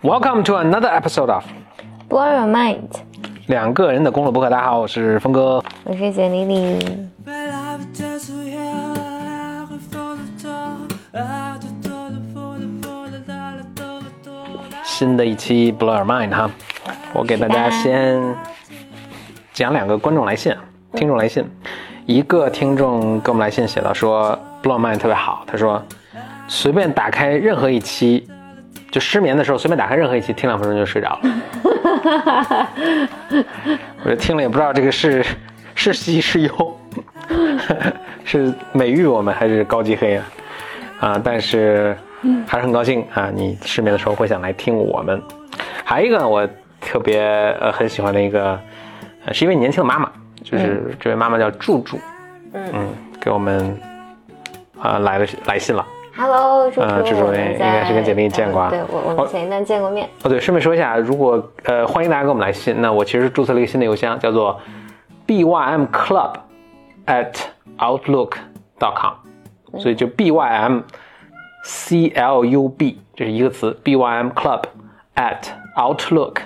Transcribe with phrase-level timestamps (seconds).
[0.00, 1.44] Welcome to another episode of
[2.08, 2.88] Blow your mind，
[3.46, 4.48] 两个人的公路博客。
[4.48, 5.62] 大家好，我是峰哥。
[5.84, 6.78] 我是简丽丽。
[14.84, 16.50] 新的一期 Blow Your Mind 哈，
[17.12, 18.20] 我给大家先
[19.52, 20.56] 讲两个观众来信、
[20.94, 21.44] 听众来信。
[22.08, 24.30] 一个听众给我们来信写到说
[24.62, 25.84] Blow Your Mind 特别好，他说
[26.48, 28.26] 随便打开任何一期，
[28.90, 32.66] 就失眠的时候随便打开任何一期，听两分钟就睡着了。
[34.06, 35.22] 我听了也不知道这个是
[35.76, 36.80] 是喜是忧，
[38.24, 40.24] 是美誉我们还是高级黑啊？
[41.00, 41.94] 啊，但是
[42.46, 43.30] 还是很高兴啊！
[43.34, 45.22] 你失眠的时候会想来听我们。
[45.84, 46.48] 还有一个我
[46.80, 47.20] 特别
[47.60, 48.58] 呃很喜欢的一个，
[49.26, 50.10] 呃是一位年轻的妈妈，
[50.42, 51.98] 就是这位妈妈叫祝祝，
[52.52, 52.72] 嗯，
[53.20, 53.78] 给我们
[54.80, 55.86] 啊来了来信了。
[56.16, 58.70] Hello，朱呃朱，我们这种应该是跟姐妹见过啊。
[58.70, 60.08] 对，我我们前一段见过面。
[60.24, 64.60] 哦，对，顺便说一下，如果呃欢迎大家给我们来信，那我其实注册了一个新的邮箱，叫做
[65.26, 66.32] bym club
[67.06, 67.34] at
[67.78, 68.32] outlook
[68.80, 70.82] dot com，所以就 bym
[71.62, 74.62] c l u b 这是一个词，bym club
[75.14, 75.42] at
[75.76, 76.36] outlook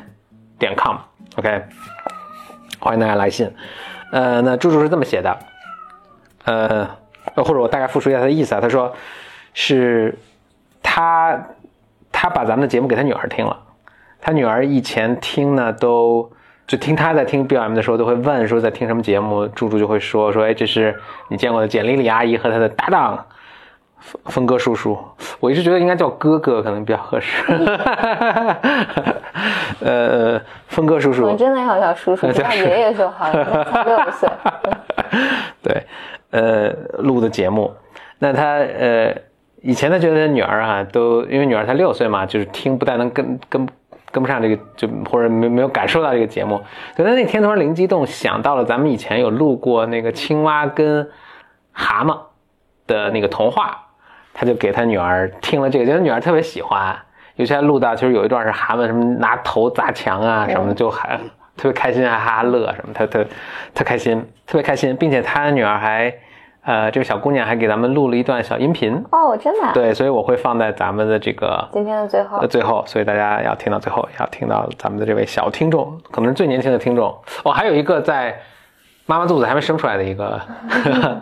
[0.58, 1.62] 点 com，OK，、
[2.84, 3.48] 欢迎大家来信。
[4.10, 5.38] 呃，那朱朱是这么写的，
[6.44, 6.84] 呃，
[7.36, 8.92] 或者我大概复述一下他的意思啊，他说
[9.54, 10.18] 是
[10.82, 11.40] 他
[12.10, 13.56] 他把咱们的节目给他女儿听了，
[14.20, 16.28] 他女儿以前听呢都
[16.66, 23.26] 就听他在听 BLM 的时候都会问说在听什么节目，猪猪就会说说哎这是你见过的简丽丽阿姨和她的搭档。
[24.02, 24.98] 峰峰哥叔叔，
[25.40, 27.44] 我一直觉得应该叫哥哥可能比较合适，
[29.80, 34.28] 呃峰哥叔叔我们，真的要叫叔叔， 叫爷爷就好了，才六岁。
[35.62, 35.86] 对，
[36.30, 37.72] 呃，录的节目，
[38.18, 39.14] 那他呃，
[39.60, 43.68] 以前他觉得他女儿啊，都因为女儿才六岁嘛，就是听不太能跟跟
[44.10, 46.60] 跟不上这个，就或者没没有感受到这个节目。
[46.96, 51.08] 可他那天突然灵机一动，想到了咱们以前有录过那个青蛙跟
[51.72, 52.18] 蛤蟆
[52.86, 53.86] 的那个童话，
[54.34, 56.96] 他就给他女儿听了这个，觉得女儿特别喜欢。
[57.36, 61.16] 尤其还录到，其实有一段是蛤蟆什么拿头砸墙啊什么的，就还
[61.56, 63.24] 特别开心，还哈哈乐什么，他他
[63.74, 66.12] 他开心，特别开心，并且他女儿还，
[66.64, 69.72] 呃，这个小姑娘还给咱们录了一段小音频，哦，真的啊。
[69.72, 77.08] 对，所以我会放在咱们的这个今天的最后呃，最后，所以大家要听到最后，要听到咱们的这位小听众，可能是最年轻的听众。
[77.44, 78.38] 哦，还有一个在
[79.06, 80.38] 妈妈肚子还没生出来的一个，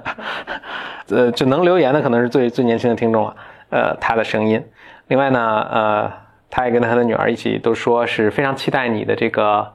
[1.10, 3.34] 呃，就能留言的可能是最最年轻的听众了。
[3.70, 4.64] 呃，他的声音。
[5.08, 6.12] 另外呢，呃，
[6.50, 9.66] 他也跟他的女儿一起都说是非常期待你的这个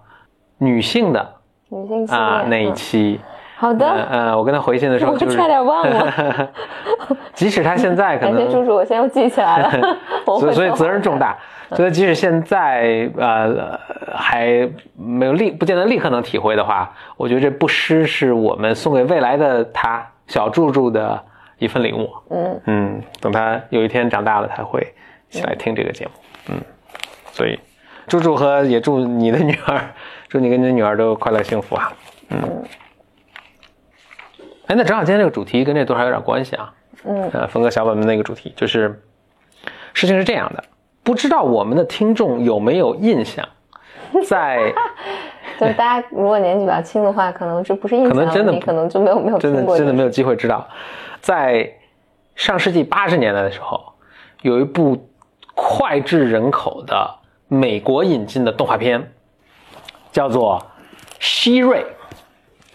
[0.58, 1.34] 女性的
[1.70, 3.20] 女性啊、那一嗯期。
[3.58, 6.50] 好的，嗯呃，我跟他回信的时候 我就是，差点忘了。
[7.34, 9.98] 即使他现在可能 感谢叔叔，我现在又记起来了。
[10.26, 11.38] 我所以所以责任重大，
[11.72, 13.80] 所以即使现在呃
[14.14, 21.24] 还没有立不见得立刻能体会的话，我觉得这不失是我们送给未来的他小柱柱的
[21.58, 22.10] 一份礼物。
[22.30, 24.94] 嗯嗯，等他有一天长大了，他会
[25.30, 26.12] 起来听这个节目。
[26.50, 26.62] 嗯，
[27.32, 27.60] 所以
[28.08, 29.94] 祝祝和也祝你的女儿，
[30.28, 31.94] 祝你跟你的女儿都快乐幸福啊。
[32.30, 32.64] 嗯。
[34.68, 36.74] 哎，那正好今天这个主题跟这多少有点关系啊。
[37.04, 39.04] 嗯，呃，峰哥小本本那个主题就是，
[39.94, 40.64] 事情是这样的，
[41.04, 43.48] 不知道我们的听众有没有印象，
[44.28, 44.74] 在
[45.60, 49.54] 就是大家如果年纪比较轻的话，可能这不是印象可能真的可能就没有没有真。
[49.54, 50.68] 的真的没有机会知道，
[51.22, 51.70] 在
[52.36, 53.82] 上世纪八十年代的时候，
[54.42, 55.10] 有一部
[55.56, 57.10] 脍炙人口的
[57.48, 59.12] 美国引进的动画片，
[60.12, 60.60] 叫做
[61.20, 61.80] 《希瑞》。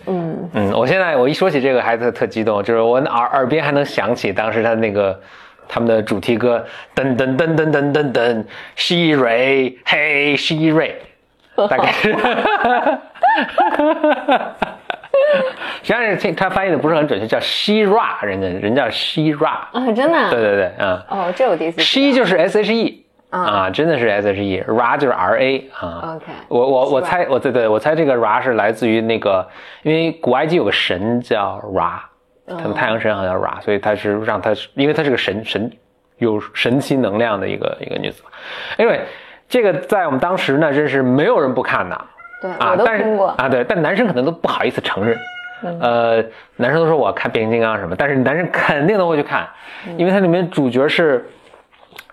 [0.07, 5.21] 嗯，嗯，我现在我一说起这个还特特激动，就是我耳耳边还能想起当时他那个
[5.69, 6.65] 他们的主题歌，
[6.95, 8.45] 噔噔噔噔噔噔噔，
[8.77, 10.99] 希瑞，嘿，希瑞，
[11.69, 12.15] 大概是。
[15.83, 20.31] 实际上是听他翻译的不是很准确，叫 She-Ra，人家人叫 She-Ra，啊，真的啊。
[20.31, 21.81] 对对对，嗯哦，这我第一次。
[21.81, 26.17] ，She 就是 S H E 啊啊，真的是 S H E，Ra 就是 R A 啊。
[26.17, 29.47] OK 我我我猜我对对，我猜这个 Ra 是来自于那个，
[29.83, 32.01] 因为古埃及有个神叫 Ra，
[32.47, 35.71] 他们太阳神好像叫 Ra，所以他是让他因为他是个神神
[36.19, 38.23] 有神奇能量的一个一个女子。
[38.79, 39.01] Anyway，
[39.51, 42.01] 这个在我们当时呢，真是没有人不看的。
[42.41, 43.27] 对，啊，我都但是听过。
[43.29, 45.19] 啊，对，但男生可能都不好意思承认。
[45.79, 46.25] 呃，
[46.57, 49.47] 男生都说我看变形金刚什么，但是男生肯定都会去看，
[49.99, 51.29] 因为它里面主角是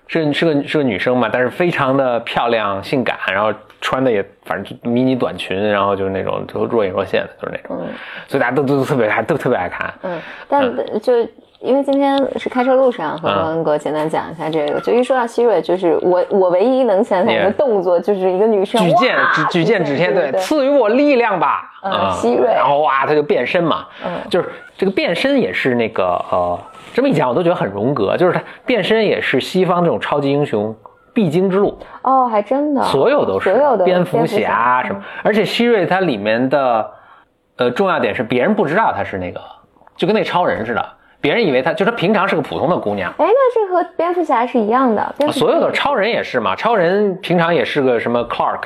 [0.07, 7.87] 是是个是个女生嘛，但是非常的漂亮、性感，然后穿的也反正就迷你短裙，然后就是那种就若隐若现的，就是那种，
[8.27, 9.93] 所以大家都都都特别爱，都特别爱看。
[10.01, 10.19] 嗯，
[10.49, 11.13] 但就
[11.59, 14.79] 因为今天是开车路上，和文哥简单讲一下这个。
[14.81, 21.71] 就一说到希瑞，就是我我唯一能想起来的动作，就是一个女生举剑哇举举剑指天，对，赐予我力量吧。
[21.83, 23.87] 嗯希瑞然后哇，他就变身嘛。
[24.05, 26.59] 嗯就是这个变身也是那个呃，
[26.93, 30.75] 这么一讲我都觉得很荣格，就是他变身也是西方这种超级英雄
[31.13, 31.79] 必经之路。
[32.03, 36.91] 哦，还真的，所有都是，所有的蝙蝠侠啊什么，而且希瑞它里面的
[37.57, 39.41] 呃重要点是别人不知道他是那个，
[39.95, 40.85] 就跟那超人似的，
[41.19, 48.61] 别人以为她就她平常是个普通的姑娘，哎，那这和蝙蝠侠是一样的，蝙蝠所有的超人也是嘛，超人平常也是个什么 Clark，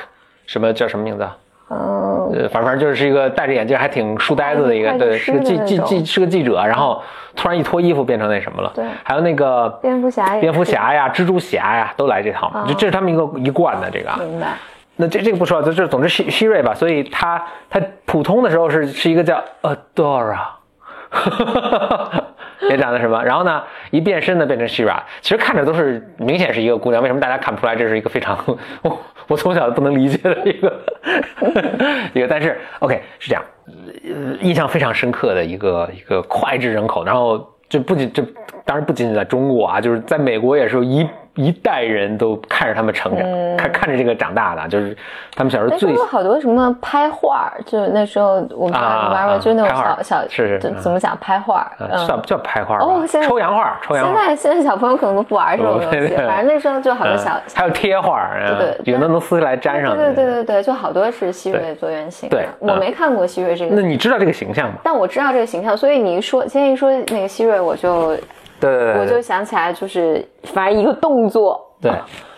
[0.46, 1.22] 什么叫什么名字？
[1.22, 1.36] 啊？
[1.70, 7.02] 嗯，呃，反正反正就是一个戴着眼镜还挺书呆子的一个，对，是个记记记是个记者，然后
[7.34, 8.84] 突然一脱衣服变成那什么了，对。
[9.02, 14.10] 还有那个蝙蝠侠蝙蝠侠呀、蜘蛛侠呀都来这套就这是他们一个一贯的这个。
[14.10, 14.18] 啊。
[14.20, 14.48] 明白。
[14.96, 20.36] 那这这个不说，这这总之希希瑞吧，所以他他普通的时候是是一个叫 Adora，
[22.70, 28.38] 也长得什么，然后呢一变身呢变成 Shira，其实看着都是明显是一个姑娘，为什么大家看不出来这是一个非常
[28.82, 28.98] 我
[29.28, 30.80] 我从小不能理解的一个
[32.14, 33.42] 一个，但是 OK 是这样，
[34.40, 38.22] 印象非常深刻的一个一个脍炙人口，然后这不仅这
[38.64, 43.26] 当然不仅仅在中国啊，就是在美国也是有一一代人都看着他们成长，
[43.56, 44.94] 看看着这个长大的，就是
[45.34, 51.70] 他们小时候最好多什么拍画儿，就那时候我不知道啊你玩过，啊就那种小小是是嗯怎怎么讲拍画
[52.06, 54.14] 算叫拍画吧哦，现在抽洋画，抽洋现。
[54.14, 59.96] 在现在小朋友可能都不玩这种东西，反正那时候就好多嗯小，还有贴画对对有的能撕下来粘上。
[59.96, 62.36] 对对对对对，就好多是希瑞做原型的。
[62.36, 64.74] 对我嗯没看过希瑞这个那，你知道这个形象吗？
[64.82, 68.16] 但我知道这个形象，所以你一说，今天一说那个希瑞，我就
[68.70, 71.90] 对我就想起来，就是反正一个动作，对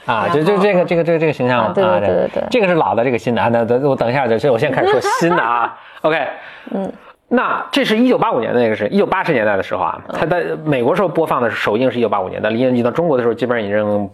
[0.07, 3.49] 啊，就就这个这个这个这个形象嘛啊对对对这个是老的，这个新的啊。
[3.53, 5.79] 那等我等一下，这我先开始说新的啊。
[6.03, 6.27] OK，
[6.73, 6.93] 嗯，
[7.29, 14.11] 那这是一九八五年的那个是一九八十年代的时候啊，它在美国时候播放的是首映是一九八五年的，离引到中国的时候基本上已经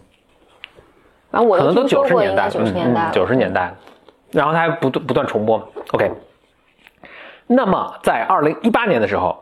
[1.31, 3.09] 反正我可能都九十年代九十年代了。
[3.11, 3.73] 九十年代，
[4.31, 5.63] 然后它还不断不断重播嘛。
[5.93, 6.11] OK，
[7.47, 9.41] 那么在二零一八年的时候，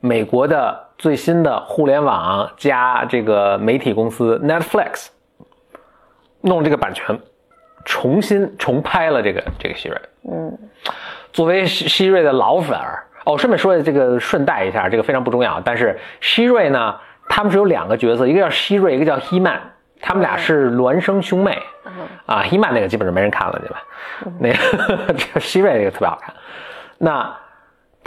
[0.00, 5.08] 美国的最新的互联网加这个媒体公司 Netflix
[6.40, 7.18] 弄这个版权，
[7.84, 10.00] 重新重拍了这个这个希瑞。
[10.30, 10.56] 嗯，
[11.32, 15.60] 作为希希瑞的老粉儿，哦，顺便说这个顺带一下，这个非常不重要。
[15.64, 16.94] 但是希瑞呢，
[17.28, 19.60] 他们是有两个角色，一个叫希瑞，一个叫希曼，
[20.00, 21.58] 他们俩是孪生兄妹。
[22.26, 23.82] 啊，希曼那个基本上没人看了，对吧？
[24.38, 26.32] 那个只有 希瑞那个特别好看。
[26.98, 27.34] 那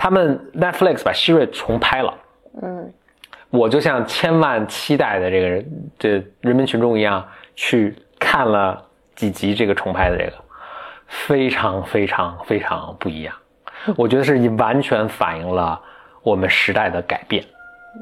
[0.01, 2.11] 他们 Netflix 把希瑞重拍了。
[2.59, 2.91] 嗯，
[3.51, 6.09] 我就像千万期待的这个人，这
[6.39, 7.23] 人民群众一样，
[7.55, 8.83] 去看了
[9.15, 10.33] 几集这个重拍的这个，
[11.05, 13.35] 非常非常非常不一样。
[13.95, 15.79] 我觉得是完全反映了
[16.23, 17.45] 我们时代的改变，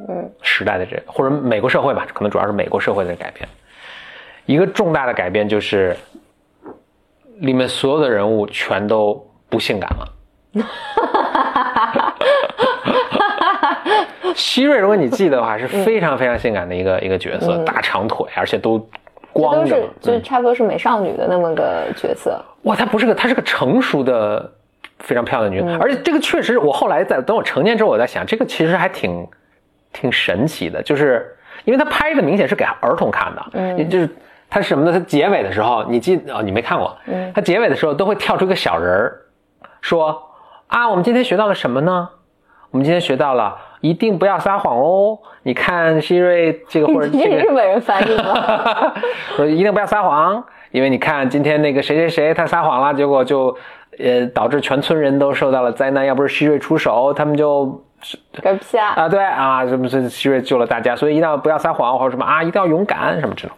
[0.08, 3.46] 嗯，时代的这或者美国社会吧，可能主要是美国社会的改变。
[4.46, 5.94] 一个重大的改变就是，
[7.40, 10.16] 里面所有的人物全都不性感了。
[14.36, 18.92] 希瑞，如果你记得的话，是非常非常性感的一个、一个角色，大长腿，而且都这都是
[19.32, 19.78] 光着。
[20.02, 22.40] 就是差不多是美少女的那么个角色。
[22.64, 24.52] 哇，她不是个，她是个成熟的、
[25.00, 29.28] 非常漂亮的女，嗯而且这个确实，我后来在等我成年之后，我在想，这个其实还挺
[29.94, 34.10] 挺神奇的，就是因为她拍的明显是给儿童看的，嗯，也就是
[34.50, 34.92] 它是什么呢？
[34.92, 39.22] 它结尾的时候，你记哦，你没看过，嗯，它结尾的时候都会跳出一个小人儿，
[39.82, 40.22] 说
[40.68, 42.10] 啊，我们今天学到了什么呢？
[42.72, 43.58] 我们今天学到了。
[43.82, 45.18] 一定不要撒谎哦！
[45.44, 48.94] 你看希瑞这个或者你这个是日本人翻译吗？
[49.38, 53.56] 说一定不要撒谎，因为你看今天那个谁谁谁他撒谎了，结果就
[53.98, 56.06] 呃导致全村人都受到了灾难。
[56.06, 57.82] 要不是希瑞出手，他们就
[58.42, 58.94] 嗝屁啊！
[58.96, 63.56] 啊对啊，什么是希瑞救了大家，所以一定要不要撒谎或者什么啊，一定要勇敢什么这种，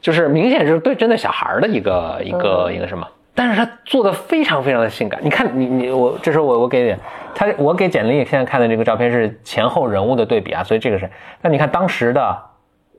[0.00, 3.06] 就是明显是对针对小孩的一个一个、一个什么。
[3.38, 6.96] 但是他做的非常非常的性感，你看你你我这时候我我给你
[7.36, 11.08] 他我给简历现在看的这个照片是前后人物的对比啊，所以这个是，
[11.40, 12.36] 那你看当时的，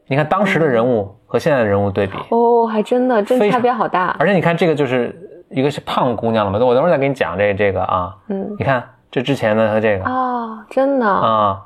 [0.08, 4.16] 你看当时的人物和现在的人物对比，哦，还真的，真差别好大。
[4.18, 5.14] 而且你看这个就是
[5.50, 8.56] 一个是胖姑娘了嘛，我等会儿再给你讲这这个啊，嗯。
[8.58, 8.82] 你看
[9.12, 10.06] 这之前的和这个。
[10.06, 11.06] 啊，真的。
[11.06, 11.62] 啊，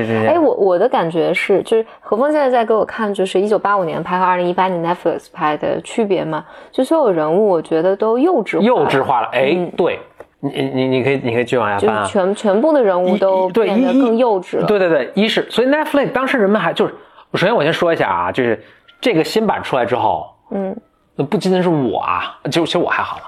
[0.00, 8.64] 哎，我我的感觉是，就是何峰现在在给我看，就是一九八五年拍和二零一八年 Netflix 拍的区别嘛，就所有人物我觉得都幼稚化了。
[8.64, 9.98] 幼稚化了，哎嗯，对
[10.40, 12.02] 你你你你可以你可以继续往下翻啊。
[12.02, 14.66] 就是，全全部的人物都对变得更幼稚了。
[14.66, 16.94] 对对对，一是所以 Netflix 当时人们还就是，
[17.34, 18.62] 首先我先说一下啊，就是
[19.00, 20.74] 这个新版出来之后，嗯，
[21.16, 23.24] 那不仅仅是我啊，就其实我还好了，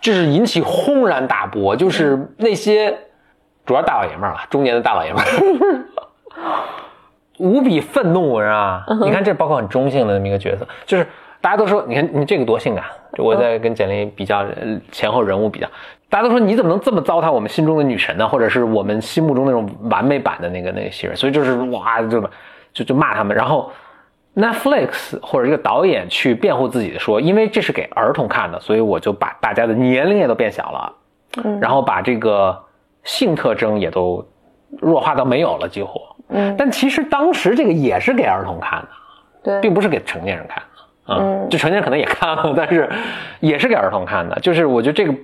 [0.00, 2.96] 就是引起轰然大波，就是那些
[3.66, 5.84] 主要大老爷们儿了，中年的大老爷们儿，
[7.38, 8.84] 无比愤怒，是吧？
[9.02, 11.06] 你看，这包括很中性的那么一个角色，就是
[11.40, 15.66] 大家都说，你看你这个多性感，就我在跟简历比较呃前后人物比较，
[16.08, 18.28] 大家都说你怎么能这么糟蹋我们心中的女神呢？
[18.28, 22.20] 或者是我们心目中那种完美版的那个那个媳妇，所以就是哇，就
[22.72, 23.72] 就就骂他们，然后
[24.36, 30.92] Netflix 或者一个导演去辩护自己的说，因为这是给儿童看的，所以我就把大家的年龄也都变小了，
[31.42, 32.56] 嗯然后把这个
[33.02, 34.24] 性特征也都
[34.80, 36.00] 弱化到没有了，几乎。
[36.34, 38.88] 嗯，但其实当时这个也是给儿童看的，
[39.44, 41.18] 对，并不是给成年人看的啊。
[41.20, 42.90] 嗯就成年人可能也看了， 但是
[43.40, 44.34] 也是给儿童看的。
[44.40, 45.14] 就是我觉得这个，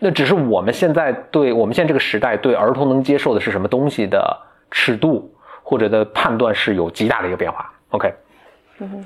[0.00, 4.36] 那只是我们现在对我们现在这个时代对儿童能接受的是什么东西的
[4.70, 5.32] 尺度
[5.62, 7.70] 或者的判断是有极大的一个变化。
[7.90, 8.12] OK，
[8.80, 9.04] 嗯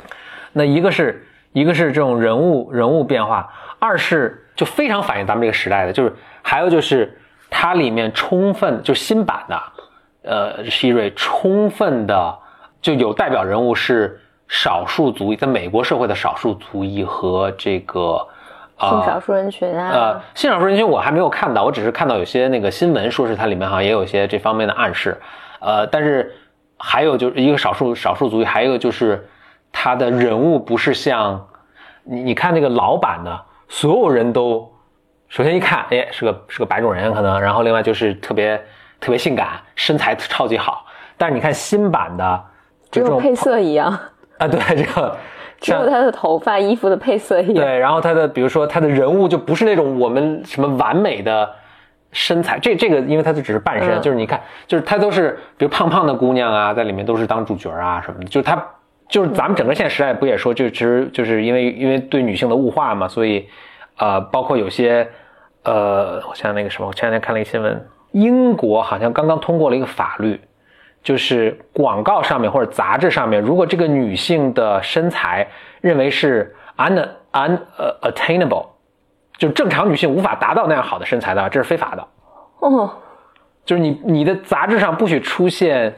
[0.52, 6.12] 那一个是一个是这种人物人物变化，二是就非常反映咱们这个时代的，就是
[6.42, 9.60] 还有就是它里面充分就新版的，
[10.22, 12.38] 呃，希瑞充分的
[12.80, 18.26] 就有代表人物是少数族裔，在美国社会的少数族裔和这个
[18.78, 25.20] 性少数人群啊，呃，性少数人群我还没有看到，我只是看到有些那个新闻说是它里面好像也有一些这方面的暗示，
[25.60, 26.34] 呃，但是
[26.78, 29.28] 还有就是一个少数少数族裔，还有一个就是
[29.70, 31.46] 他的人物不是像
[32.04, 34.70] 你你看那个老版的，所有人都
[35.28, 38.60] 首先一看，哎，是个是个白种人可能，然后另外就是特别
[39.00, 40.84] 特别性感，身材超级好，
[41.16, 42.44] 但是你看新版的
[42.90, 43.90] 这种只有配色一样，
[44.38, 45.16] 啊，对这个
[45.58, 47.54] 只有他的头发、衣服的配色一样。
[47.54, 51.50] 对，然后他的比如说他的人物就不是那种我们什么完美的
[52.12, 54.02] 身材，这这个因为他就只是半身，嗯。
[54.02, 58.62] 就是你看，就是他都是比如胖胖的姑娘啊，在里面都是当主角啊什么的，就是他
[59.08, 63.48] 就是咱们整个现在时代不也说，就其实就是因为因为对女性的物化嘛，所以
[63.98, 65.06] 呃，包括有些
[65.64, 70.40] 呃，我像那个什么，我前两天看了一个新闻，英国好像刚刚通过了一个法律。
[71.02, 75.48] 就是广告上面或者杂志上面，如果这个女性的身材
[75.80, 78.66] 认为是 un un 呃 attainable，
[79.38, 82.06] 就正常女性无法达到那样好的身材的，这是非法的。
[82.58, 82.90] 哦，
[83.64, 85.96] 就是你你的杂志上不许出现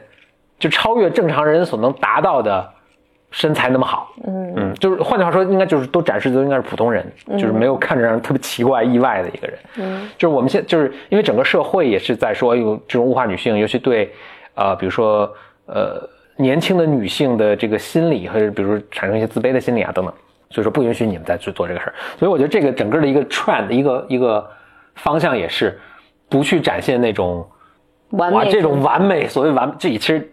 [0.57, 2.72] 就超越正常人所能达到的
[3.33, 4.13] 身材那么好。
[4.25, 9.57] 嗯嗯，就是换句话说，应该就是都展示的都应该是普通人，就是没有看着让人特别奇怪、意外的一个人。
[9.77, 14.13] 嗯，就是我们现就是因为整个社会也是在说，有这种物化女性，尤其对
[14.53, 15.29] 呃，比如说
[15.65, 20.13] 呃年轻的女性的这个心理，或者比如说产生一些自卑的心理啊等等，
[20.51, 21.93] 所以说不允许你们再去做这个事儿。
[22.19, 24.47] 所以我觉得这个整个的一个 trend 一个一个
[24.93, 25.79] 方向也是
[26.29, 27.43] 不去展现那种
[28.11, 30.31] 哇完美这种完美，所谓完这其实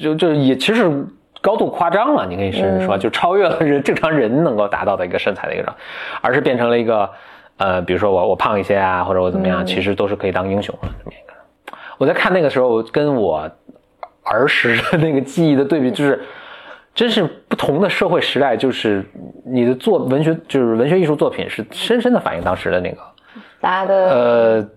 [0.00, 1.06] 就就也其实是
[1.40, 5.82] 高度夸张了，你可以甚至说就超越了人正常人能够达到的一个身材的一个状态，
[6.20, 7.10] 而是变成了一个
[7.56, 11.76] 呃，比如说我我胖一些啊，或者我怎么样，其实都是可以当英雄的这么一个。
[11.98, 13.50] 我在看那个时候，跟我
[14.24, 16.20] 儿时的那个记忆的对比，就是
[16.94, 19.04] 真是不同的社会时代，就是
[19.44, 22.98] 你的作文学，就是文学艺术作品，是深深的反映当时的那个
[23.60, 24.68] 大家的呃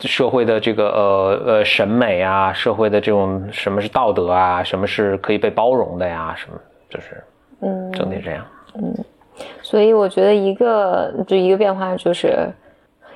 [0.00, 7.22] 社会的这个呃呃审美啊，社会的这种什么是道德啊，什么是可以被包容的呀，什么就是
[7.60, 8.44] 嗯，整体这样。
[8.74, 8.94] 嗯。
[9.62, 12.46] 所以我觉得一个就一个变化就是，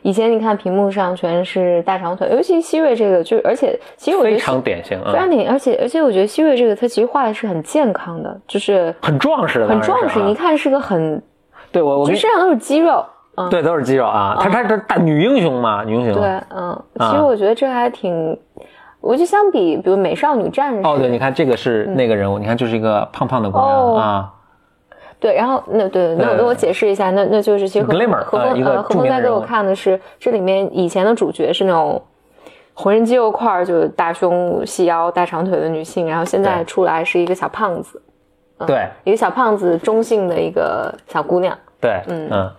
[0.00, 11.22] 以前你看屏幕上全是大长腿，尤其希瑞这个，就而且其实我觉得非常典型，嗯，非常典型，而且而且我觉得希瑞这个他其实画的是很健康的，就是很壮实的，很壮实，是啊你看是个很
[11.70, 13.04] 对我我身上都是肌肉，
[13.36, 16.14] 嗯，对都是肌肉啊，她她她大女英雄嘛，女英雄。
[16.14, 18.38] 对，嗯，其实我觉得这还挺，
[19.00, 23.96] 我就相比比如美少女战士，哦，对，你看这个是那个人物，你看就是一个胖胖的姑娘哦。
[23.96, 24.32] 啊，
[25.18, 32.00] 对，然后那对，那我那我解释一下，那那就是其实何 Glimmer，何峰呃一个呃何峰在给我看的是这里面以前的主角是那种
[32.72, 38.00] 浑身肌肉块儿，就是大胸细腰大长腿的女性，然后现在出来是一个小胖子，
[38.66, 38.88] 对。
[39.04, 41.56] 一个小胖子中性的一个小姑娘。
[41.80, 42.28] 对，嗯。
[42.30, 42.50] 嗯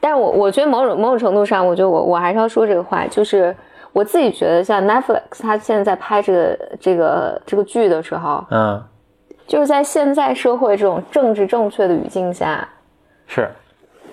[0.00, 3.54] 但是我我觉得某种某种程度上，我觉得我我还是要说这个话，就是
[3.92, 8.82] 我自己觉得像 Netflix 它现在在拍这个这个这个剧的时候，嗯，
[9.46, 12.68] 就是在现在社会这种政治正确的语境下，
[13.26, 13.48] 是。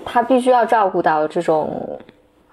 [0.10, 2.00] 他必须要照顾到这种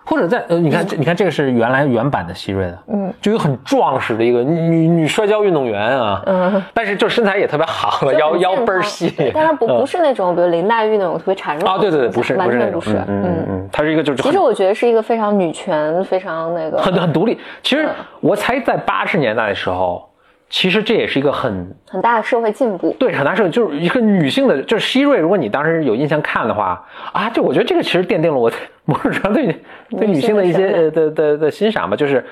[0.04, 9.80] 或者在呃，你看这，你看这个是原来原版的希瑞的，嗯，就一个很壮实的一个女女摔跤运动员啊，嗯，但是就身材也特别好，腰腰倍儿细，但它不嗯。
[9.80, 13.22] 不是那种比如林黛玉那种特别孱弱啊，对对对，不是完不是那种，全不是，嗯。
[13.24, 17.38] 嗯嗯，她是一个就是其实我觉得是一个非常女权、非常那个，很很独立。
[17.62, 17.88] 其实
[18.20, 20.08] 我猜在八十年代的时候，
[20.50, 22.94] 其实这也是一个很很大的社会进步。
[22.98, 25.18] 对很大社会，就是一个女性的，就是希瑞。
[25.18, 28.50] 如果你当时有印象看的话啊，就我觉得这个其实奠定了我
[28.84, 29.60] 某种程度对
[29.98, 32.24] 对女性的一些呃的的的欣赏吧，就是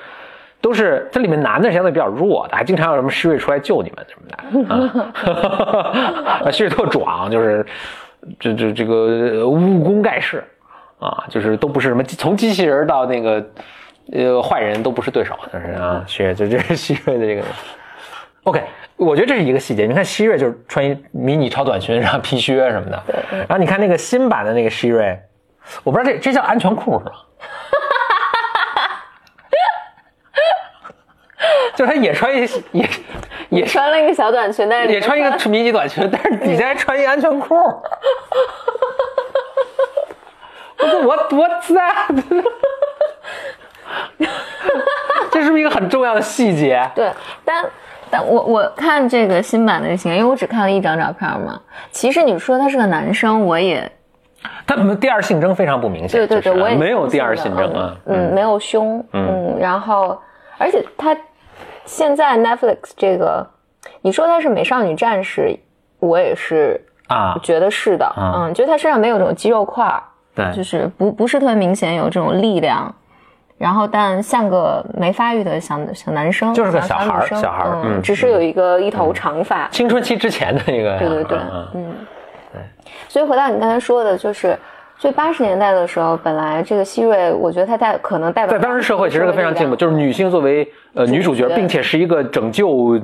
[0.61, 5.03] 都是这里面男的相对比较弱的，还经常有什么希瑞出来救你们什么的
[6.45, 7.65] 啊， 希瑞特壮，就是
[8.39, 10.43] 这这这个武功盖世
[10.99, 13.45] 啊，就是都不是什么从机器人到那个
[14.11, 17.41] 呃坏人都不是对手，就是啊，希瑞就 这是希瑞的这个。
[18.43, 18.61] OK，
[18.97, 19.85] 我觉得这是一个细节。
[19.85, 23.01] 你看希瑞就是穿一迷你超短裙，然后皮靴什么的。
[23.07, 23.39] 对。
[23.39, 25.17] 然后你看那个新版的那个希瑞，
[25.83, 27.11] 我不知道这这叫安全裤是吧？
[31.75, 32.89] 就是他也穿一也
[33.49, 37.55] 也穿了一个小短裙，但是也穿一个迷你短裙，但是底下还穿一安全裤。
[40.77, 42.07] 我说我我赞，
[45.31, 46.89] 这是不是一个很重要的细节？
[46.95, 47.11] 对，
[47.43, 47.65] 但。
[48.11, 51.59] 但我我看这个新版的行，因为我只看了一张照片嘛。
[51.89, 53.91] 其实你说他是个男生，我也，
[54.65, 56.19] 他们第二性征非常不明显。
[56.19, 57.95] 对对对，我也没有第二性征啊。
[58.05, 59.03] 嗯，没有胸。
[59.13, 60.17] 嗯，然后
[60.57, 61.15] 而且他
[61.85, 63.45] 现在 Netflix 这个，
[64.01, 65.57] 你说他是美少女战士，
[65.99, 68.13] 我也是啊，觉得是的。
[68.17, 72.93] 嗯，觉得他身上没有这种肌肉块儿，对，就是不不是特别明显有这种力量。
[73.55, 81.37] 然后，但像个没发育的小小男生，就是个小孩儿，小孩儿，嗯，只是有一个一头长发，青春期之前的一个，对对对，
[81.75, 81.95] 嗯，
[82.53, 82.61] 对。
[83.09, 84.57] 所以回到你刚才说的，就是，
[84.97, 92.97] 所以八十年代的时候，本来这个希瑞，我觉得他代可能代表在当时社会其实是个非常进步，就是女性作为呃女主角，并且是一个拯救，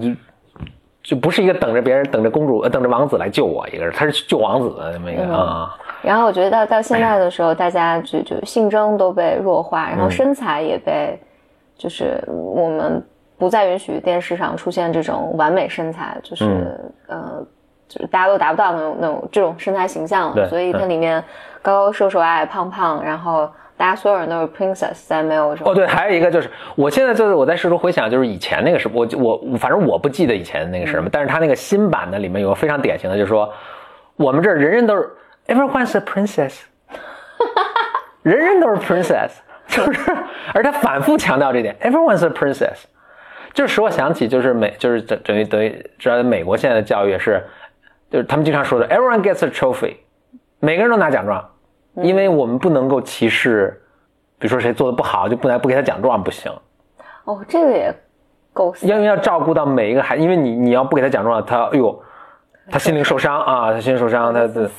[1.01, 5.75] 就不是一个等着别人、等着公主、呃等着王子来救我一个人，他是救王子的那么一个啊。
[6.01, 11.19] 然后我觉得到到现在的时候，大家就就性征都被弱化，然后身材也被，
[11.77, 13.03] 就是我们
[13.37, 16.45] 不再允许电视上出现这种完美身材，就是
[17.07, 17.45] 呃，
[17.89, 20.47] 就是大家都达不到那种那种这种身材形象了。
[20.47, 21.21] 所以它里面
[21.61, 25.71] 高高瘦瘦、矮矮胖胖，然后大家所有人都是 princess，再没有什么。
[25.71, 33.51] 哦，对，还有一个就是，我现在就是我在试图回想，就是以前那个是，我我反正我不记得以前那个是什么，但是他那个新版的里面有个非常典型的，就是说
[34.15, 35.09] 我们这儿人人都是。
[35.47, 36.59] Everyone's a princess，
[38.21, 39.31] 人人都是 princess，
[39.65, 40.15] 是不是？
[40.53, 42.83] 而他反复强调这点，Everyone's a princess，
[43.51, 47.43] 就是使我想起，就是美，就是等等于等于，知道美国现在的教育是，
[48.09, 49.95] 就是他们经常说的，Everyone gets a trophy，
[50.59, 51.43] 每个人都拿奖状，
[51.95, 53.81] 因为我们不能够歧视，
[54.37, 56.51] 比如说谁做的不好，就不能不给他奖状不行。
[57.25, 57.93] 哦，这个也
[58.51, 58.73] 够。
[58.81, 62.01] 因为要照顾到每一个孩子，因为你你要不给他奖状，他哎呦，
[62.71, 64.69] 他心灵受伤啊，他心灵受伤，他的。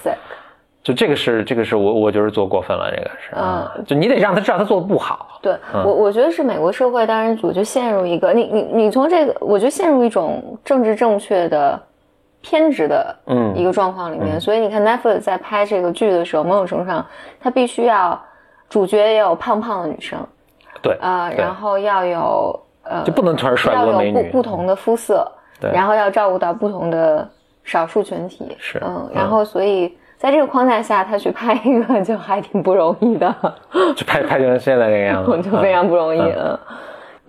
[0.83, 5.39] 就这个是这个是我我就是做过分了，这个是啊，就你得让他知道他做的不好。
[5.43, 11.79] 对我我觉得是美国社会当然组就陷入一个你你你从这个我觉得陷入一种政治正确的
[12.41, 13.55] 偏执的嗯。
[13.57, 17.05] 一个状况里面，所以你看 Netflix 在拍这个剧的时候，某种程度上
[17.41, 18.21] 他必须要
[18.69, 20.19] 主角也有胖胖的女生，
[20.83, 27.29] 对啊，然后要有呃就不能全是帅哥美女，不不同的肤色，对，然后要照顾到不同的
[27.65, 28.81] 少数群体，是。
[28.85, 29.97] 嗯，然后所以。
[30.21, 33.35] 在这个框架下，他去拍一个就还挺不容易的，
[33.97, 36.61] 就拍拍成现在这个样子， 就非常不容易了。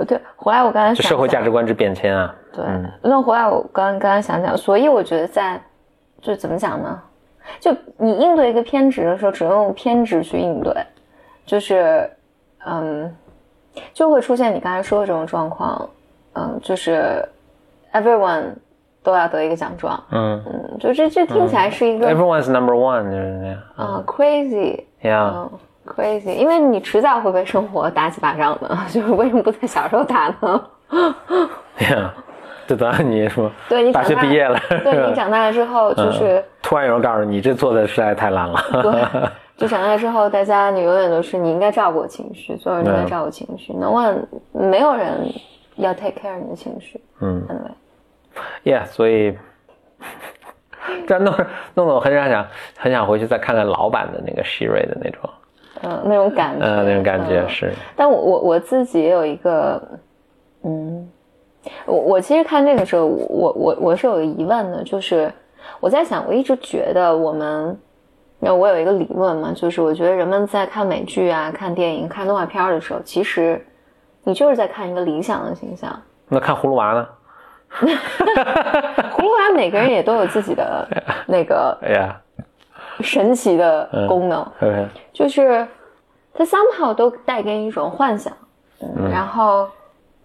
[0.05, 2.35] 对，回来我刚才社会价值观之变迁啊。
[2.53, 2.65] 对，
[3.01, 5.61] 那回来我刚刚刚想想，所以我觉得在，
[6.21, 7.01] 就怎么讲呢？
[7.59, 10.73] 就你应对一个偏执的时候，只能用偏执去应对，
[11.45, 12.09] 就是，
[12.65, 13.15] 嗯，
[13.93, 15.89] 就会出现你刚才说的这种状况，
[16.33, 17.23] 嗯，就是
[17.93, 18.53] everyone。
[19.03, 24.03] 都要得一个奖状，嗯嗯，就这这听起来是一个 everyone's number one 就是那样啊
[25.85, 30.69] ，crazy，yeah，crazy，因为你迟早会被生活打几巴掌的， 就是为什么不在小时候打呢
[31.79, 32.09] ？yeah，
[32.67, 44.17] 就等你说，对你大学毕业了，对你长大了之后，就是突然有人告诉你这做的实在太烂了，对，就长大之后， 大家你永远都是你应该照顾情绪，所有人都在照顾情绪，no one
[44.51, 45.27] 没有人
[45.75, 47.45] 要 take care 你的情绪，嗯。
[48.63, 49.37] Yeah，所以
[51.05, 51.35] 这弄
[51.73, 55.29] 弄得我很想想，很想回去再看看老版的那个希瑞的那种，
[55.81, 57.73] 嗯，那种感觉，嗯，那种感觉是。
[57.95, 59.81] 但我我我自己也有一个，
[60.63, 61.09] 嗯，
[61.85, 65.31] 我我其实看这个时候，我我我是有个疑问的，就是
[65.79, 67.77] 我在想，我一直觉得我们，
[68.39, 73.65] 那我有一个理论嘛，就是我觉得人们在看美剧啊、看电影、看动画片的时候，其实
[74.23, 75.89] 你就是在看一个理想的形象。
[76.27, 77.07] 那看葫芦娃呢？
[77.79, 80.87] 葫芦娃每个人也都有自己的
[81.25, 81.77] 那个
[83.01, 84.45] 神奇的功能，
[85.11, 85.67] 就是
[86.33, 88.31] 它 somehow 都带给你一种幻想，
[88.81, 89.09] 嗯。
[89.11, 89.67] 然后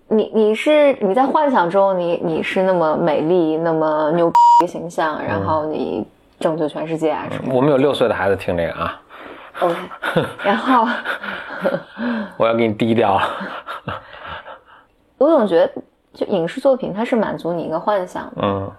[0.08, 6.06] 你你是你在幻想中，你你是那么美丽，那么牛逼的形象，然后你
[6.38, 9.00] 拯救全世界啊什么我们有六岁的孩子听这个啊
[9.60, 9.76] ，？OK，
[10.44, 10.86] 然后
[12.36, 13.22] 我要给你低调了。
[15.18, 15.72] 我总觉得，
[16.12, 18.70] 就影视作品它是满足你一个幻想的，嗯。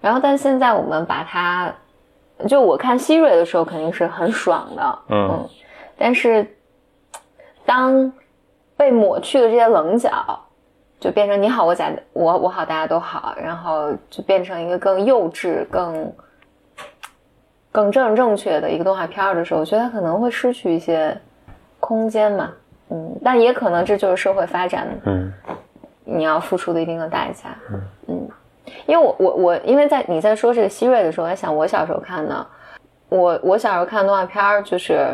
[0.00, 1.72] 然后但现在我们把它，
[2.48, 5.48] 就我看希瑞的时候肯定是很爽的，嗯。
[5.96, 6.46] 但是
[7.64, 8.12] 当
[8.76, 10.10] 被抹去的这些棱角，
[10.98, 16.12] 就变成你好我假我我好大家都好，然后就变成一个更幼稚、更
[17.70, 21.16] 更正正确的一个动画片的时候，我觉得它可能会失去一些
[21.78, 22.52] 空间嘛，
[22.90, 25.32] 嗯，但也可能这就是社会发展嗯。
[26.04, 27.56] 你要付出的一定的代价。
[28.08, 28.28] 嗯，
[28.86, 32.46] 因为我我我，因为在你在说这个希瑞的时候，我在想我小时候看的，
[33.08, 35.06] 我我小时候看动画片儿，就是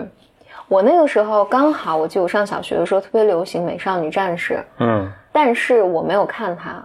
[0.69, 6.85] 我那个时候刚好，我记得我上小学的时候特别流行《美少女战士》，嗯但是我没有看它，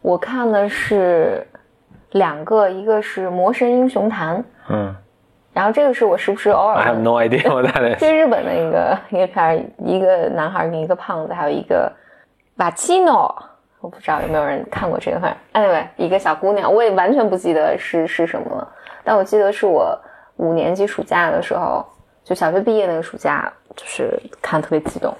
[0.00, 1.46] 我看的是
[2.12, 4.94] 两个，一个是《魔神英雄坛》，嗯
[5.52, 8.00] 然后这个是我时不时偶尔，I have no idea what that 这 is。
[8.00, 11.92] 是日本的一个一个片儿，一个男孩跟一个胖子，还有一个
[12.56, 13.32] 瓦奇诺，
[13.84, 15.20] 我不知道有没有人看过这个。
[15.20, 18.72] 反正 anyway，一个小姑娘，我也完全不记得是是什么了，
[19.04, 19.94] 但我记得是我
[20.36, 21.84] 五年级暑假的时候，
[22.24, 25.14] 就小学毕业那个暑假，就是看特别激动。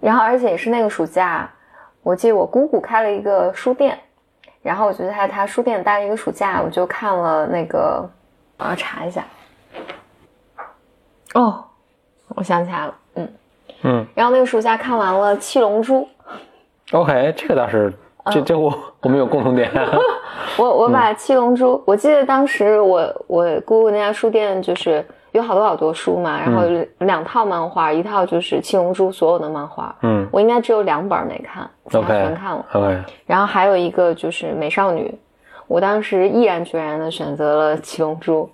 [0.00, 1.46] 然后而且也是那个暑假，
[2.02, 3.98] 我记得我姑姑开了一个书店，
[4.62, 8.08] 然后我就在她书店待了一个暑假，我就看了那个，
[8.56, 9.22] 我要查一下。
[11.34, 11.62] 哦，
[12.28, 13.32] 我想起来了，嗯，
[13.82, 16.00] 嗯然后那个暑假看完了《七龙珠》，
[16.92, 17.92] ，OK，这个倒是，
[18.30, 19.70] 这这我我们有共同点。
[20.58, 26.62] 我我把《七龙珠》我记得当时我我姑姑那家书店就是有好多好多书嘛，然后
[26.98, 30.28] 两套漫画，一套就是《七龙珠》所有的漫画，嗯。
[30.30, 32.64] 我应该只有两本没看，其他全看了。
[32.72, 35.08] OK，然后还有一个就是《美少女》，
[35.66, 38.44] 我当时毅然决然的选择了《七龙珠》，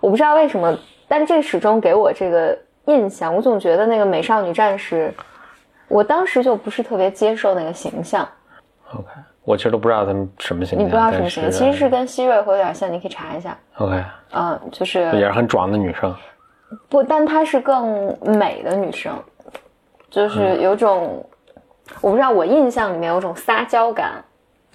[0.00, 0.74] 我不知道为什么，
[1.06, 5.12] 但这始终给我这个印象，我总觉得那个美少女战士，
[5.88, 8.26] 我当时就不是特别接受那个形象。
[8.94, 9.06] OK，
[9.44, 13.56] 我其实都不知道他们什么形象，你不知道什么形象，其实是跟希瑞会有点像，你可以查一下。
[13.78, 16.14] OK，嗯，就是也是很壮的女生。
[16.88, 19.12] 不，但她是更美的女生，
[20.10, 21.24] 就是有种，
[22.00, 24.12] 我不知道，我印象里面有种撒娇感。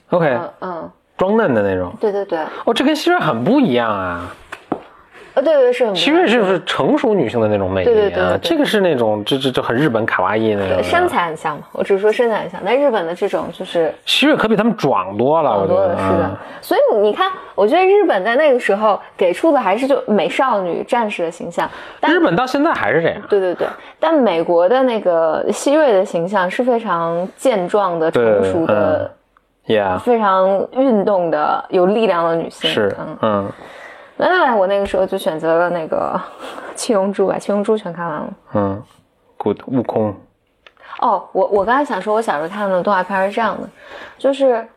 [0.09, 1.93] OK，嗯嗯，装嫩的那种。
[1.99, 4.29] 对对对，哦，这跟希瑞很不一样啊。
[5.33, 7.93] 呃，对对是希瑞是不是成熟女性的那种魅力啊？
[7.93, 10.83] 对对对对对这个是那种这这这很日本卡哇伊那种的。
[10.83, 15.97] 身材很像嘛，我只是说身材很像，但日本的这种就是希瑞可比他们壮多了，我觉得。
[15.97, 16.37] 是的嗯。
[16.61, 23.21] 所以你看，我觉得日本在那个时候给出的还是就美少女战士的形象，但日本到现在还是这样。
[23.29, 23.67] 对对对，
[23.99, 29.11] 但美国的那个希瑞的形象是非常健壮的、成熟的、
[29.65, 32.69] Yeah，非常运动的、有力量的女性。
[32.69, 33.51] 是嗯，，嗯
[34.29, 36.19] 那我那个时候就选择了那个
[36.75, 38.33] 七龙珠吧，七龙珠全看完了。
[38.53, 38.83] 嗯
[39.37, 40.15] ，Good，悟空。
[40.99, 43.67] 哦，我我刚才想说，我小时候看的动画片是这样的，
[44.17, 44.67] 就是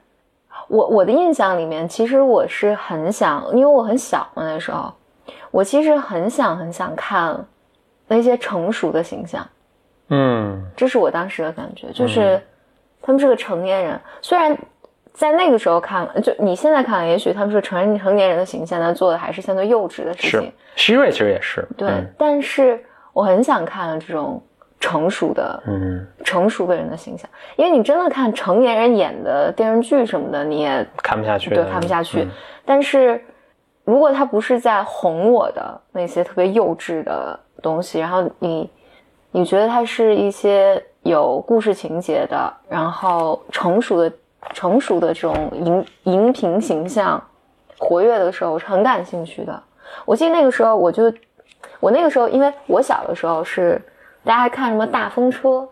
[0.69, 4.91] 我我的印象里面，其实我是很想，因为我很小嘛那时候，
[5.51, 7.45] 我其实很想很想看
[8.07, 9.47] 那些成熟的形象，
[10.09, 12.41] 嗯这是我当时的感觉，就是
[13.03, 14.57] 他们是个成年人，虽然
[15.15, 21.67] 在那个时候看，就你现在看，也许他们是成人成年人的形象，但做的还是相对幼稚的事是情，，希瑞其实也是。
[21.77, 24.43] 对，嗯但是我很想看这种
[24.81, 31.49] 成熟的嗯，成熟的人的形象，因为你真的看成年人演的电视剧什么的，你也看不下去。
[31.55, 32.23] 对看不下去。
[32.25, 32.31] 嗯
[32.67, 33.23] 但是
[33.85, 38.71] 如果他不是在哄我的那些特别幼稚的东西，然后你
[39.31, 44.11] 你觉得它是一些有故事情节的，然后成熟的
[44.53, 47.23] 成熟的这种荧荧屏形象
[47.79, 49.63] 活跃的时候，我是很感兴趣的。
[50.05, 51.13] 我记得那个时候，我就
[51.81, 53.81] 我那个时候，因为我小的时候是
[54.25, 55.67] 大家还看什么大风车，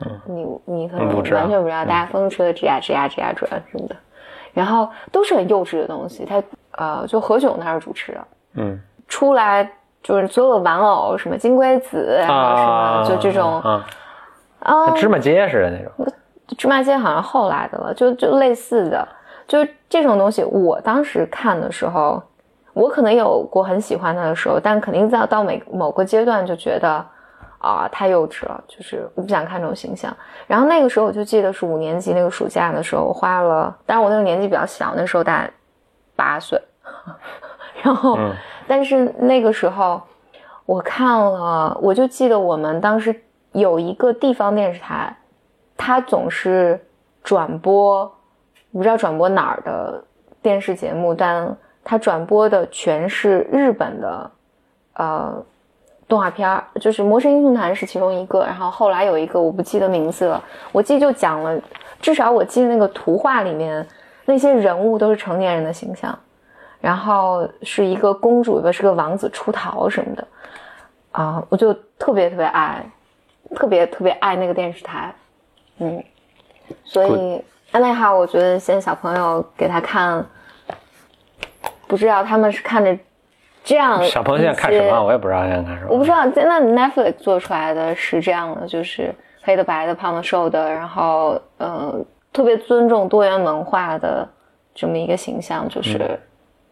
[0.00, 3.96] 嗯，你你可能完全不知道大风车吱呀吱呀吱呀转什么的，
[4.52, 6.24] 然后都是很幼稚的东西。
[6.24, 9.70] 他呃，就何炅他是主持的，嗯出来
[10.02, 13.86] 就是所有的玩偶，什么金龟子，然后什么、啊，就这种啊，
[14.60, 15.92] 啊，芝麻街似的那种。
[16.58, 19.06] 芝麻街好像后来的了，就就类似的，
[19.46, 20.44] 就这种东西。
[20.44, 22.22] 我当时看的时候，
[22.74, 27.04] 我可能有过很喜欢它的时候，但肯定在到每某个阶段就觉得
[27.58, 30.14] 啊太幼稚了，就是我不想看这种形象。
[30.46, 35.50] 然后那个时候我就记得是五年级那个暑假的时候，我花了，当然我那个年纪比较小，那时候大概
[36.14, 36.60] 八岁，
[37.82, 38.32] 然后、嗯
[38.68, 40.00] 但是那个时候
[40.66, 43.14] 我看了，我就记得我们当时
[43.52, 45.14] 有一个地方电视台。
[45.84, 46.80] 他总是
[47.24, 48.02] 转播，
[48.70, 50.00] 我不知道转播哪儿的
[50.40, 54.30] 电视节目，但他转播的全是日本的，
[54.94, 55.44] 呃，
[56.06, 60.40] 动画片儿，就是《魔神英雄坛》是其中一个，然后后来有一个我不记得名字了，
[60.70, 61.60] 我记得就讲了，
[62.00, 63.84] 至少我记得那个图画里面
[64.24, 66.16] 那些人物都是成年人的形象，
[66.80, 70.28] 然后是一个公主，是个王子出逃什么的，
[71.10, 72.88] 啊，我就特别特别爱，
[73.56, 75.12] 特别特别爱那个电视台，
[75.78, 76.02] 嗯，
[76.84, 80.24] 所以安奈哈，我觉得现在小朋友给他看。
[81.88, 82.96] 不知道他们是看着
[83.62, 85.04] 这样，小朋友现在看什么？
[85.04, 85.90] 我也不知道现在看什么。
[85.90, 91.94] 我不知道，现在 Netflix 做出来的是这样的，就是黑的、白的、胖的、瘦的，然后呃，
[92.32, 94.26] 特别尊重多元文化的
[94.74, 96.18] 这么一个形象，就是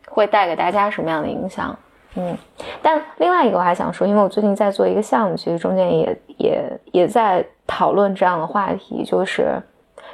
[0.08, 1.78] 会带给大家什么样的影响？
[2.14, 2.34] 嗯，
[2.80, 9.62] 但另外一个我还想说，因为我最近在做一个项目，其实中间也也也在讨论这样的话题，就是。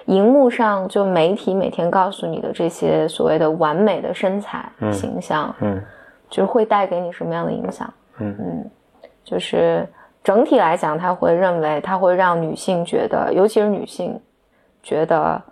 [0.06, 5.82] 荧幕上就媒体每天告诉你的这些所谓的完美的身材形象，嗯，
[6.30, 7.92] 就是会带给你什么样的影响？
[8.18, 8.70] 嗯嗯，
[9.24, 9.84] 就是
[10.22, 14.20] 整体来讲，他会认为他会让女性觉得，尤其是女性，
[14.80, 15.42] 觉得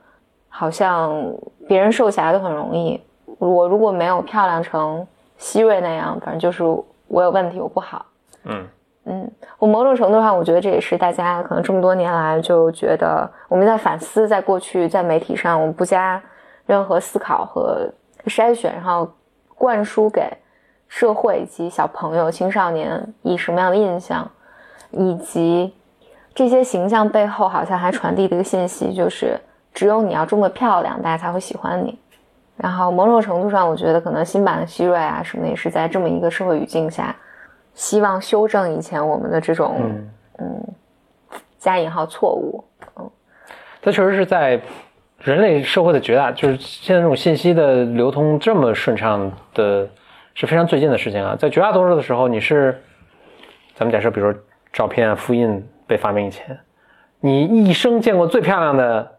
[0.48, 1.20] 好像
[1.66, 3.02] 别人瘦下来都很容易。
[3.38, 5.04] 我如果没有漂亮成
[5.36, 6.62] 希瑞那样，反正就是
[7.08, 8.06] 我有问题，我不好。
[8.44, 8.64] 嗯。
[9.06, 16.22] 嗯，我某种程度上，我觉得这也是大家可能这么多年来就觉得我们在反思，在过去在媒体上我们不加
[16.64, 17.86] 任何思考和
[18.26, 19.06] 筛选，然后
[19.54, 20.26] 灌输给
[20.88, 24.26] 社会以及小朋友、青少年以什么样的印象，
[24.90, 25.74] 以及
[26.34, 29.38] 这些形象背后好像还传递的一个信息，就是
[29.74, 31.98] 只有你要这么漂亮，大家才会喜欢你。
[32.56, 37.14] 然后某种程度上，我觉得可能新版的希瑞啊什么的也是在这么一个社会语境下。
[37.74, 39.76] 希望修正以前我们的这种
[40.38, 40.64] 嗯
[41.58, 42.64] 加引号错误，
[42.96, 43.10] 嗯，
[43.82, 44.60] 它确实是在
[45.18, 49.88] 人类社会的绝大，就是现在这种信息的流通这么顺畅的，
[50.34, 51.34] 是非常最近的事情啊。
[51.34, 52.78] 在绝大多数的时候，你是
[53.74, 54.40] 咱们假设，比如说
[54.72, 56.58] 照片啊复印被发明以前，
[57.20, 59.10] 你一生见过最漂亮的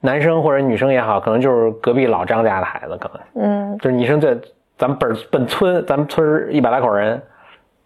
[0.00, 4.36] 男生或者女生也好，可能就是隔壁老张家的孩子，可能嗯，就是你一生在
[4.76, 7.22] 咱们本本村咱们村一百来口人。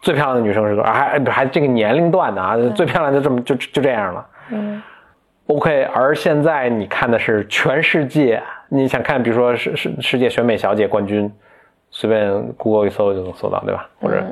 [0.01, 0.93] 最漂亮的女生是多少？
[0.93, 4.27] 还还这个年龄段的啊，最漂亮就这么就就这样了。
[4.51, 4.83] 嗯
[5.47, 5.83] ，OK。
[5.93, 11.31] 而现在你看的是全世界，你想看，比如说世世世界选美小姐冠军，
[11.91, 13.89] 随便 Google 一搜就能搜到，对吧？
[14.01, 14.23] 或者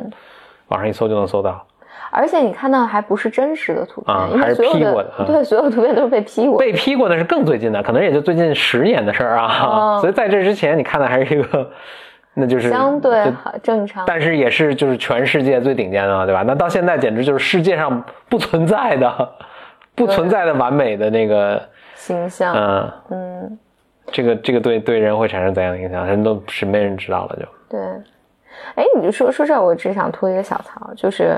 [0.68, 1.66] 网上一搜就能搜到。
[2.12, 5.24] 而且你看到还不是真实的图片，还是 P 过的。
[5.26, 6.58] 对，所有图片都是被 P 过。
[6.58, 9.98] 被 P 过的是更最近的，可能也就最近十年的事儿啊。
[10.00, 11.70] 所以在这之前，你看的还是一个。
[12.38, 16.42] 那就是相对好正常，但是也是就是全世界最顶尖的，对吧？
[16.46, 19.32] 那到现在简直就是世界上不存在的、
[19.94, 22.54] 不存在的完美的那个形象。
[22.54, 23.58] 嗯嗯，
[24.12, 26.06] 这个这个对对人会产生怎样的影响？
[26.06, 27.80] 人都是没人知道了，就对。
[28.74, 31.36] 哎，你就说说这，我只想吐一个小槽，就是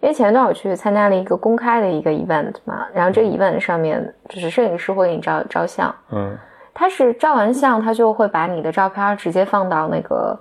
[0.00, 6.34] 因为前段我去参加了一个公开的一个 event 嘛，然后这个 event 上面就是摄影师会给你照照相，嗯。
[6.80, 10.34] 他是照完相，他就会把你的照片直接放到那个，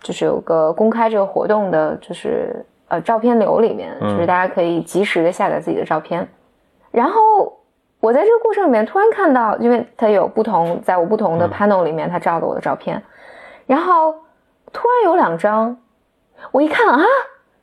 [0.00, 6.26] 就是有个公开这个活动的，就是呃照片流里面，就是大家可以及时的下载自己的照片。
[6.90, 7.54] 然后
[8.00, 13.02] 我在这个过程里面突然看到，因为他有不同，在我不同的 panel 里面，他照的我的照片，
[13.66, 14.14] 然后
[14.72, 15.76] 突然有两张，
[16.50, 17.04] 我一看啊，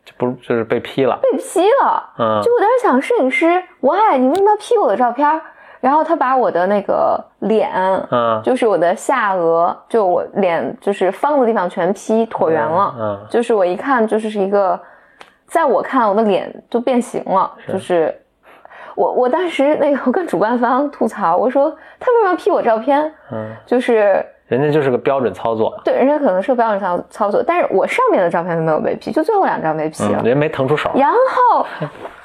[0.05, 1.17] 这不就是被 P 了？
[1.23, 5.27] 被 P 了，嗯，就我当时想，摄影师，why 你为什么要 P 我的照片？
[5.81, 7.71] 然后他把我的那个脸，
[8.11, 14.79] 嗯，就是我的下颚，就我脸就是方的地方全 P 椭圆了，嗯，就是我一看就是是一个，
[15.47, 18.15] 在我看我的脸就变形了，就是
[18.95, 23.11] 我我当时那个我跟主办方吐槽，我说他为什么要 P 我照片？
[23.31, 31.65] 嗯，就是人家就是个标准操作，对，人家可能是个标准操操作，但是我上面的照片都没有被 P，就最后两张被 P 了，人家没腾出手，然后。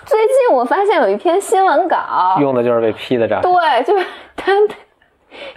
[0.06, 3.52] 最近我发现有一篇新闻稿，用的就是被 P 的照片。
[3.52, 4.52] 对，就是他，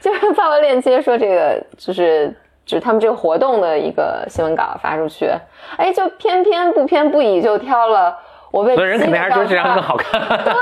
[0.02, 2.36] 就是发个链接说这个就是
[2.66, 5.32] 就是他们这个活动的一个新闻稿发出去，
[5.78, 8.18] 哎，就偏偏不偏不倚就挑了
[8.50, 8.76] 我被。
[8.76, 10.20] 所以人肯定还是觉得这张更好看。
[10.44, 10.54] 对。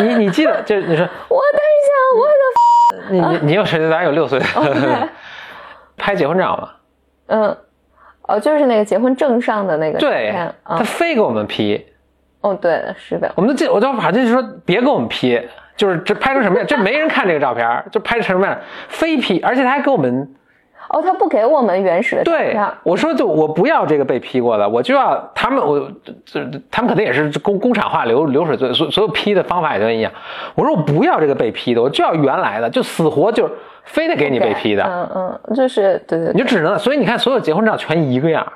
[0.00, 2.34] 你你记得就是你说，我等一下，我的。
[3.10, 3.88] 你你你有谁？
[3.90, 4.38] 咱有六岁。
[5.96, 6.68] 拍结婚照吗？
[7.26, 7.56] 嗯。
[8.28, 10.32] 哦，就是那个结婚证上的那个对，
[10.64, 11.84] 他非给我们 P。
[12.42, 13.32] 哦，对，是的。
[13.34, 15.40] 我们都记，我就反正就说别给我们 P，
[15.76, 18.56] 就是这拍成什么样，这没人看这个照片，就拍成什么样，
[18.88, 20.34] 非 P，而且他还给我们
[20.88, 25.90] 哦，他不给我们原始的照对片，，我说就我不要这个被批过的，我就要他们我
[26.24, 30.10] 这这他们可能也是工工厂化流流水所所有批的方法也都一样。
[30.54, 33.52] 我说我不要这个被批的，我就要原来的，就死活就是
[33.84, 38.50] 非得给你被批的，嗯嗯，就是对对对，你就只能所以你看所有结婚照全一个样，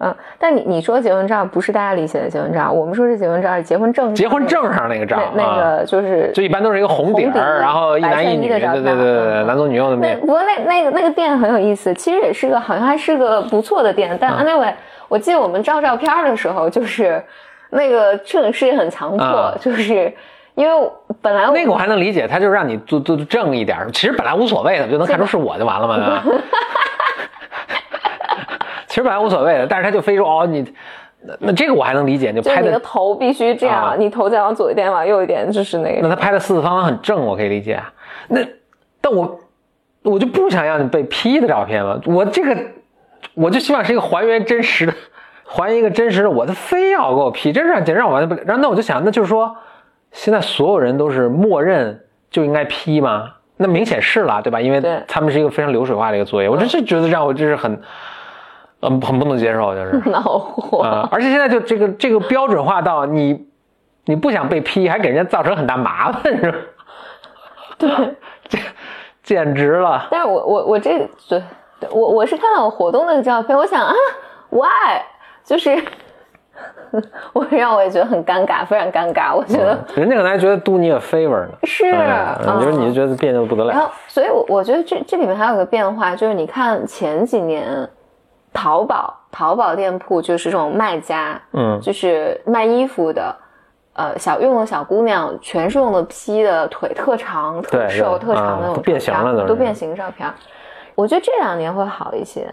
[0.00, 9.02] 嗯，但你你说结婚照不是大家理解的结婚照，我们说是结婚照是结婚证结婚证上那个照那那个就是就一般都是一个红底儿，然后一男一女，对对对对对，
[9.42, 10.20] 嗯男左女右的那面。
[10.20, 14.72] 不过那那个那个店很有意思，其实也是个好像还是个不错的店，嗯但 anyway，、
[15.08, 17.20] 我记得我们照照片的时候，就是
[17.70, 20.12] 那个摄影师也很强迫，啊就是
[20.54, 26.24] 因为本来我那个我还能理解，他就让你做做正一点，其实本来无所谓的，就能看出是我就完了嘛，对吧？
[28.88, 30.64] 其实本来无所谓的，但是他就非说哦你，
[31.22, 36.00] 那那这个我还能理解，就就是你的拍的，头必须这样，啊你头再往左一点，往右一点，就是那个。
[36.02, 37.80] 那他拍的四四方方很正，我可以理解。
[38.28, 38.40] 那
[39.00, 39.38] 但我
[40.02, 42.56] 我就不想要你被 P 的照片嘛，我这个
[43.34, 44.94] 我就希望是一个还原真实的，
[45.46, 48.42] 还原一个真实的我，他非要给我 P，这是让简直让我完全不了。
[48.46, 49.54] 然后那我就想，那就是说
[50.12, 53.32] 现在所有人都是默认就应该 P 吗？
[53.60, 54.60] 那明显是了，对吧？
[54.60, 57.80] 因为他们是一个非常流水化的一个作业，我真是觉得让我这是很，嗯，
[58.80, 60.02] 很不能接受，就是。
[60.10, 63.46] 恼火，啊、而且现在就这个这个标准化到你，
[64.04, 66.58] 你不想被批，还给人家造成很大麻烦，是吧？
[67.78, 67.90] 对。
[68.48, 68.58] 这
[69.22, 70.06] 简直了。
[70.10, 71.42] 但是我我我这对，
[71.78, 73.92] 对我我是看到我活动那个照片，我想啊
[74.48, 75.02] ，why？
[75.44, 75.78] 就是
[77.34, 79.36] 我让我也觉得很尴尬，非常尴尬。
[79.36, 83.72] 我觉得、人家可能还觉得 do 你 a favor 呢，是，你，就是你就觉得别扭的不得了。
[83.72, 87.86] 然后，所以我，我觉得这这里面还有个变化，就是你看前几年，
[88.52, 93.34] 淘宝淘宝店铺就是这种卖家，嗯就是卖衣服的，
[93.94, 100.28] 呃，小用的小姑娘全是用的 P 的，腿特长、特瘦、特长的那种啊都变形了都都变形照片。
[100.94, 102.48] 我觉得这两年会好一些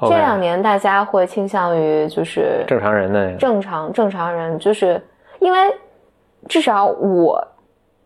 [0.00, 5.00] 这两年大家会倾向于就是正常人的正常正常人，就是
[5.40, 5.58] 因为
[6.48, 7.46] 至少我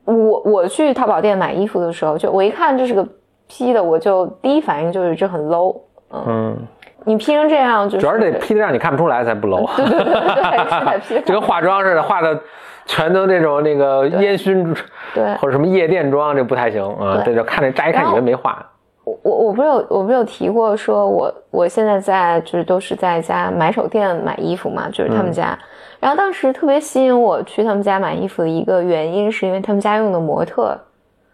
[0.05, 3.07] 我我去淘宝店买衣服的时候，就我一看这是个
[3.47, 5.81] P 的，我就第一反应就是这很 low。
[6.11, 6.57] 嗯，
[7.05, 12.39] 你 P 成这样，就是主要是得 P 的让你看不出来才不 low，对对对对，是得 P 就跟化妆似的，化的
[12.87, 14.75] 全都那种那个烟熏
[15.15, 17.17] 对或者什么夜店妆，这不太行啊。
[17.17, 18.65] 对这就看着乍一看以为没化。
[19.05, 25.59] 我我我不是有我不是有提过说我我现在在就是都是在一家买手店买衣服嘛，就是他们家。
[25.99, 30.79] 然后当时特别吸引我去他们家买衣服的一个原因，是因为他们家用的模特，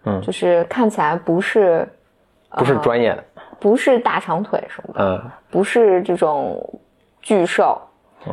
[0.05, 1.87] 嗯就是看起来不是
[2.53, 3.25] 不是专业的，
[3.61, 6.63] 不是大长腿什么的，嗯，不是这种
[7.21, 7.81] 巨瘦。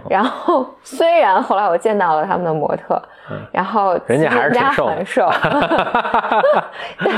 [0.10, 3.02] 然后 虽然后来我见到了他们的模特，
[3.52, 5.30] 然后嗯人家还是挺瘦很瘦，
[7.00, 7.14] 但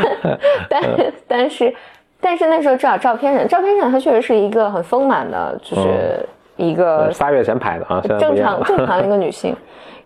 [0.69, 1.73] 但但是
[2.19, 8.35] 但是那时候至少照片上，照片上她确实是一个很丰满的，就是一个仨月前拍的啊，正。
[8.35, 9.55] 常 正常的一个女性，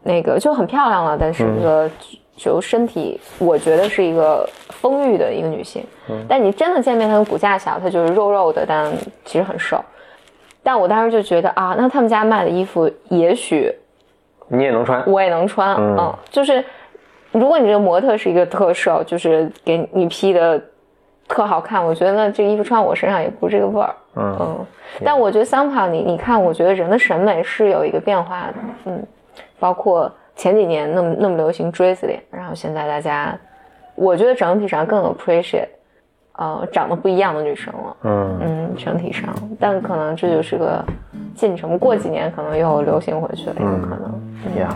[0.03, 1.59] 那个就很漂亮了，但是嗯。
[1.59, 1.89] 一个
[2.35, 5.83] 就身体，我觉得是一个丰腴的一个女性。
[6.09, 6.25] 嗯。
[6.27, 8.91] 但你真的见面，她的骨架小，她就是肉肉的，但
[9.25, 9.83] 其实很瘦。
[10.63, 13.73] 但我当时就觉得啊，那他们家卖的衣服，也许
[14.47, 15.97] 你也能穿，我也能穿，嗯。
[15.97, 16.63] 嗯，就是
[17.31, 20.61] 如果你这个模特是一个特瘦，就是给你 P 的
[21.27, 24.37] 特好看，我觉得那这个衣服穿我身上也不是这个味儿，嗯。
[24.39, 24.65] 嗯。
[25.03, 28.53] 但我觉得 somehow 你你看，我觉得人的审美是有一个变化的，
[28.85, 29.07] 嗯，
[29.59, 33.37] 包括前几年那么那么流行锥子脸，然后现在大家，
[33.95, 35.67] 我觉得整体上更 appreciate，
[36.33, 40.83] 呃，长得不一样的女生了，嗯，嗯，整体上，但可能这就是个
[41.35, 44.59] 进程，过几年可能又流行回去了，有可能。
[44.59, 44.75] 呀。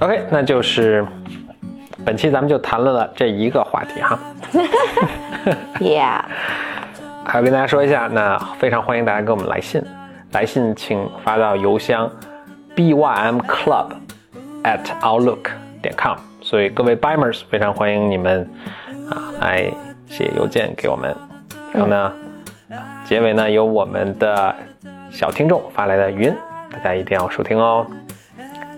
[0.00, 1.04] OK，那就是
[2.04, 4.18] 本期咱们就谈论了这一个话题哈。
[5.80, 6.22] Yeah，
[7.24, 9.82] 还要跟大家说一下，那非常欢迎大家给我们来信，
[10.32, 12.10] 来信请发到邮箱
[12.78, 13.90] bymclub
[14.62, 15.50] at outlook
[15.82, 16.16] 点 com。
[16.40, 18.48] 所以各位 bymers 非常欢迎你们
[19.10, 19.68] 啊来
[20.06, 21.14] 写邮件给我们。
[21.72, 22.12] 然后呢，
[23.04, 24.54] 结尾呢有我们的
[25.10, 26.34] 小听众发来的语音，
[26.70, 27.84] 大家一定要收听哦。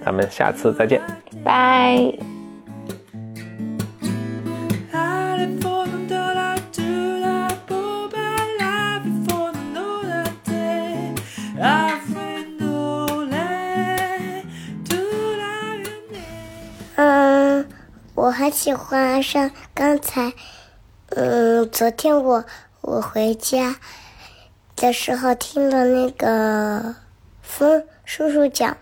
[0.02, 1.00] 咱们下次再见。
[1.44, 2.39] 拜。
[18.50, 20.32] 喜欢上刚才，
[21.10, 22.44] 嗯，昨天我
[22.80, 23.76] 我回家
[24.76, 26.96] 的时候听了那个
[27.42, 28.76] 风叔叔讲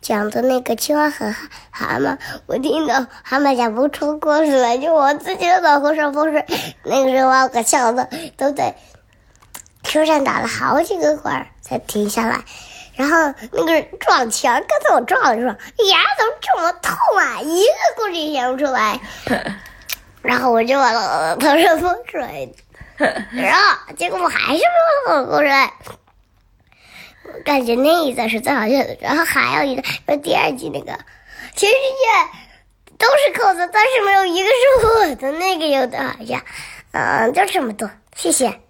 [0.00, 1.32] 讲的那个青蛙和
[1.70, 6.44] 蛤蟆，我听到蛤蟆讲不出故事来，就我自己的脑壳上风水。
[6.84, 8.74] 那个时候我可笑的都在
[9.82, 12.42] 车上打了好几个滚儿才停下来。
[12.94, 13.16] 然后
[13.52, 17.40] 那个撞墙，刚才我撞的时候，哎呀，怎么这么痛啊？
[17.40, 19.00] 一个故事也想不出来。
[20.22, 22.54] 然后我就往了头上风水，
[23.32, 24.62] 然后结果我还是
[25.08, 25.72] 没有故事来。
[27.24, 30.92] 我感觉那一段是最好笑的，然后还有一个，就第二集那个，
[31.56, 36.38] 全世界都是扣子，但是没有一个是我的，那个有的好笑。
[36.92, 38.60] 嗯，就这么多，谢谢。